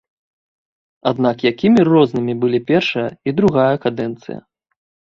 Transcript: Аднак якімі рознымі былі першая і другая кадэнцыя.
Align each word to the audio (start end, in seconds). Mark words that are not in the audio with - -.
Аднак 1.11 1.45
якімі 1.51 1.85
рознымі 1.91 2.33
былі 2.45 2.65
першая 2.73 3.07
і 3.27 3.39
другая 3.43 3.71
кадэнцыя. 3.87 4.39